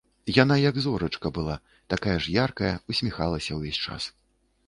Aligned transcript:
Яна 0.35 0.55
як 0.69 0.75
зорачка 0.85 1.31
была, 1.35 1.57
такая 1.95 2.17
ж 2.27 2.33
яркая, 2.37 2.73
усміхалася 2.93 3.51
ўвесь 3.59 3.79
час. 3.89 4.09